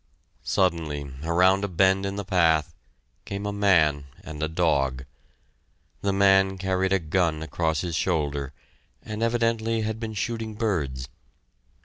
[0.41, 2.73] Suddenly, around a bend in the path,
[3.23, 5.05] came a man and a dog.
[6.01, 8.51] The man carried a gun across his shoulder,
[9.03, 11.07] and evidently had been shooting birds.